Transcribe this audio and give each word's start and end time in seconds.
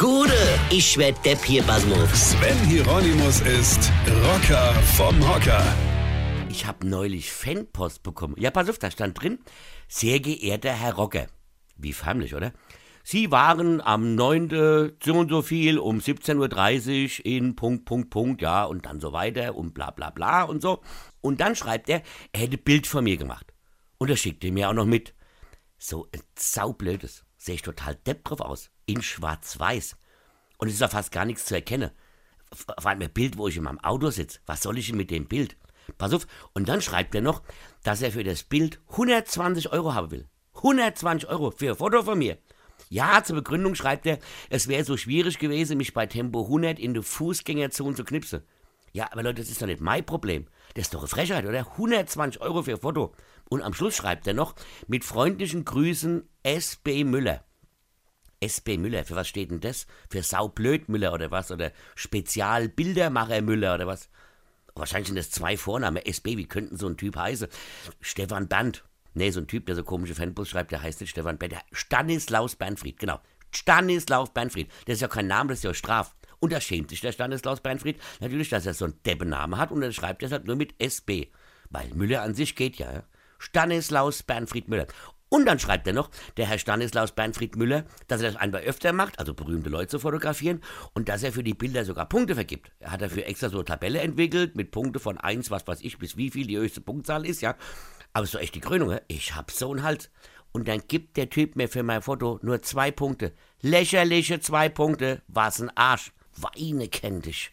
Gude, 0.00 0.32
ich 0.70 0.96
werd 0.96 1.22
Depp 1.26 1.44
hier, 1.44 1.62
Basmus. 1.62 2.30
Sven 2.30 2.56
Hieronymus 2.66 3.42
ist 3.42 3.92
Rocker 4.24 4.72
vom 4.96 5.14
Hocker. 5.28 5.62
Ich 6.48 6.64
habe 6.64 6.86
neulich 6.86 7.30
Fanpost 7.30 8.02
bekommen. 8.02 8.34
Ja, 8.38 8.50
pass 8.50 8.70
auf, 8.70 8.78
da 8.78 8.90
stand 8.90 9.20
drin, 9.20 9.40
sehr 9.88 10.20
geehrter 10.20 10.72
Herr 10.72 10.94
Rocker. 10.94 11.26
Wie 11.76 11.92
förmlich, 11.92 12.34
oder? 12.34 12.54
Sie 13.04 13.30
waren 13.30 13.82
am 13.82 14.14
9. 14.14 14.96
so 15.04 15.12
und 15.12 15.28
so 15.28 15.42
viel 15.42 15.78
um 15.78 15.98
17.30 15.98 17.18
Uhr 17.18 17.26
in 17.26 17.54
Punkt, 17.54 17.84
Punkt, 17.84 18.08
Punkt, 18.08 18.40
ja, 18.40 18.64
und 18.64 18.86
dann 18.86 19.00
so 19.00 19.12
weiter 19.12 19.54
und 19.54 19.74
bla 19.74 19.90
bla 19.90 20.08
bla 20.08 20.44
und 20.44 20.62
so. 20.62 20.80
Und 21.20 21.42
dann 21.42 21.54
schreibt 21.54 21.90
er, 21.90 22.00
er 22.32 22.40
hätte 22.40 22.56
Bild 22.56 22.86
von 22.86 23.04
mir 23.04 23.18
gemacht. 23.18 23.52
Und 23.98 24.08
er 24.08 24.16
schickte 24.16 24.50
mir 24.50 24.70
auch 24.70 24.74
noch 24.74 24.86
mit. 24.86 25.12
So 25.76 26.08
ein 26.14 26.22
saublödes. 26.38 27.26
Sehe 27.40 27.54
ich 27.54 27.62
total 27.62 27.94
depp 27.94 28.22
drauf 28.24 28.42
aus. 28.42 28.70
In 28.84 29.00
schwarz-weiß. 29.00 29.96
Und 30.58 30.68
es 30.68 30.74
ist 30.74 30.80
ja 30.80 30.88
fast 30.88 31.10
gar 31.10 31.24
nichts 31.24 31.46
zu 31.46 31.54
erkennen. 31.54 31.90
Vor 32.52 32.86
allem 32.86 33.00
ein 33.00 33.10
Bild, 33.10 33.38
wo 33.38 33.48
ich 33.48 33.56
in 33.56 33.62
meinem 33.62 33.78
Auto 33.78 34.10
sitze. 34.10 34.40
Was 34.44 34.62
soll 34.62 34.76
ich 34.76 34.88
denn 34.88 34.98
mit 34.98 35.10
dem 35.10 35.26
Bild? 35.26 35.56
Pass 35.96 36.12
auf. 36.12 36.26
Und 36.52 36.68
dann 36.68 36.82
schreibt 36.82 37.14
er 37.14 37.22
noch, 37.22 37.42
dass 37.82 38.02
er 38.02 38.12
für 38.12 38.24
das 38.24 38.42
Bild 38.42 38.78
120 38.90 39.72
Euro 39.72 39.94
haben 39.94 40.10
will. 40.10 40.28
120 40.56 41.30
Euro 41.30 41.50
für 41.50 41.70
ein 41.70 41.76
Foto 41.76 42.02
von 42.02 42.18
mir. 42.18 42.36
Ja, 42.90 43.24
zur 43.24 43.36
Begründung 43.36 43.74
schreibt 43.74 44.04
er, 44.04 44.18
es 44.50 44.68
wäre 44.68 44.84
so 44.84 44.98
schwierig 44.98 45.38
gewesen, 45.38 45.78
mich 45.78 45.94
bei 45.94 46.06
Tempo 46.06 46.42
100 46.42 46.78
in 46.78 46.92
die 46.92 47.02
Fußgängerzone 47.02 47.96
zu 47.96 48.04
knipsen. 48.04 48.42
Ja, 48.92 49.08
aber 49.12 49.22
Leute, 49.22 49.40
das 49.40 49.50
ist 49.50 49.62
doch 49.62 49.66
nicht 49.66 49.80
mein 49.80 50.04
Problem. 50.04 50.46
Das 50.74 50.82
ist 50.82 50.94
doch 50.94 51.00
eine 51.00 51.08
Frechheit, 51.08 51.46
oder? 51.46 51.60
120 51.60 52.42
Euro 52.42 52.62
für 52.62 52.72
ein 52.72 52.80
Foto. 52.80 53.14
Und 53.48 53.62
am 53.62 53.72
Schluss 53.72 53.96
schreibt 53.96 54.26
er 54.26 54.34
noch, 54.34 54.54
mit 54.88 55.04
freundlichen 55.04 55.64
Grüßen 55.64 56.28
S.B. 56.42 57.04
Müller. 57.04 57.44
S.B. 58.40 58.78
Müller, 58.78 59.04
für 59.04 59.16
was 59.16 59.28
steht 59.28 59.50
denn 59.50 59.60
das? 59.60 59.86
Für 60.08 60.22
Saublöd 60.22 60.88
Müller 60.88 61.12
oder 61.12 61.30
was? 61.30 61.50
Oder 61.50 61.72
Spezialbildermacher 61.94 63.42
Müller 63.42 63.74
oder 63.74 63.86
was? 63.86 64.08
Wahrscheinlich 64.74 65.08
sind 65.08 65.16
das 65.16 65.30
zwei 65.30 65.58
Vornamen. 65.58 66.04
S.B., 66.04 66.38
wie 66.38 66.46
könnten 66.46 66.78
so 66.78 66.88
ein 66.88 66.96
Typ 66.96 67.16
heißen? 67.16 67.48
Stefan 68.00 68.48
Band. 68.48 68.84
Nee, 69.12 69.30
so 69.30 69.40
ein 69.40 69.46
Typ, 69.46 69.66
der 69.66 69.74
so 69.74 69.84
komische 69.84 70.14
Fanbus 70.14 70.48
schreibt, 70.48 70.72
der 70.72 70.82
heißt 70.82 71.00
nicht 71.00 71.10
Stefan 71.10 71.36
Band. 71.36 71.56
Stanislaus 71.72 72.56
Bernfried, 72.56 72.98
genau. 72.98 73.20
Stanislaus 73.50 74.32
Bernfried. 74.32 74.70
Das 74.86 74.94
ist 74.94 75.00
ja 75.02 75.08
kein 75.08 75.26
Name, 75.26 75.50
das 75.50 75.58
ist 75.58 75.64
ja 75.64 75.74
Straf. 75.74 76.14
Und 76.38 76.52
da 76.52 76.60
schämt 76.60 76.88
sich 76.88 77.02
der 77.02 77.12
Stanislaus 77.12 77.60
Bernfried 77.60 78.00
natürlich, 78.20 78.48
dass 78.48 78.64
er 78.64 78.72
so 78.72 78.86
einen 78.86 79.02
Deppennamen 79.04 79.58
hat 79.58 79.72
und 79.72 79.82
er 79.82 79.92
schreibt 79.92 80.22
deshalb 80.22 80.46
nur 80.46 80.56
mit 80.56 80.74
SB. 80.78 81.28
Weil 81.68 81.88
Müller 81.94 82.22
an 82.22 82.34
sich 82.34 82.56
geht 82.56 82.76
ja. 82.76 82.90
ja. 82.90 83.02
Stanislaus 83.38 84.22
Bernfried 84.22 84.68
Müller. 84.68 84.86
Und 85.30 85.46
dann 85.46 85.60
schreibt 85.60 85.86
er 85.86 85.92
noch, 85.92 86.10
der 86.36 86.46
Herr 86.46 86.58
Stanislaus 86.58 87.12
Bernfried 87.12 87.54
Müller, 87.54 87.84
dass 88.08 88.20
er 88.20 88.32
das 88.32 88.40
einmal 88.40 88.62
öfter 88.62 88.92
macht, 88.92 89.20
also 89.20 89.32
berühmte 89.32 89.70
Leute 89.70 89.86
zu 89.86 89.98
fotografieren, 90.00 90.60
und 90.92 91.08
dass 91.08 91.22
er 91.22 91.32
für 91.32 91.44
die 91.44 91.54
Bilder 91.54 91.84
sogar 91.84 92.08
Punkte 92.08 92.34
vergibt. 92.34 92.72
Er 92.80 92.90
hat 92.90 93.00
dafür 93.00 93.26
extra 93.26 93.48
so 93.48 93.58
eine 93.58 93.64
Tabelle 93.64 94.00
entwickelt, 94.00 94.56
mit 94.56 94.72
Punkte 94.72 94.98
von 94.98 95.18
1, 95.18 95.52
was 95.52 95.66
weiß 95.68 95.82
ich, 95.82 95.98
bis 95.98 96.16
wie 96.16 96.30
viel 96.30 96.48
die 96.48 96.58
höchste 96.58 96.80
Punktzahl 96.80 97.24
ist, 97.24 97.42
ja. 97.42 97.54
Aber 98.12 98.26
doch 98.26 98.40
echt 98.40 98.56
die 98.56 98.60
Krönung, 98.60 98.98
ich 99.06 99.36
hab 99.36 99.52
so 99.52 99.70
einen 99.70 99.84
Hals. 99.84 100.10
Und 100.50 100.66
dann 100.66 100.82
gibt 100.88 101.16
der 101.16 101.30
Typ 101.30 101.54
mir 101.54 101.68
für 101.68 101.84
mein 101.84 102.02
Foto 102.02 102.40
nur 102.42 102.60
zwei 102.62 102.90
Punkte. 102.90 103.32
Lächerliche 103.60 104.40
zwei 104.40 104.68
Punkte, 104.68 105.22
was 105.28 105.60
ein 105.62 105.70
Arsch. 105.76 106.10
Weine 106.36 106.88
kennt 106.88 107.26
dich. 107.26 107.52